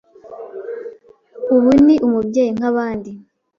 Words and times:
ubu 1.55 1.69
ni 1.85 1.95
umubyeyi 2.07 2.51
nk’abandi. 2.57 3.11